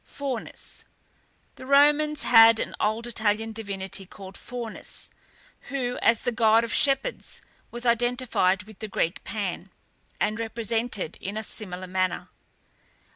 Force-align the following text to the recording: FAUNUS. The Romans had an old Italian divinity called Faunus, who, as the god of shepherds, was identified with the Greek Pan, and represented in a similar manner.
FAUNUS. 0.03 0.83
The 1.57 1.67
Romans 1.67 2.23
had 2.23 2.59
an 2.59 2.73
old 2.79 3.05
Italian 3.05 3.51
divinity 3.51 4.07
called 4.07 4.35
Faunus, 4.35 5.11
who, 5.69 5.99
as 6.01 6.21
the 6.21 6.31
god 6.31 6.63
of 6.63 6.73
shepherds, 6.73 7.39
was 7.69 7.85
identified 7.85 8.63
with 8.63 8.79
the 8.79 8.87
Greek 8.87 9.23
Pan, 9.23 9.69
and 10.19 10.39
represented 10.39 11.19
in 11.21 11.37
a 11.37 11.43
similar 11.43 11.85
manner. 11.85 12.29